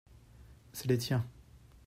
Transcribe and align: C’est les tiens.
C’est 0.73 0.87
les 0.87 0.97
tiens. 0.97 1.23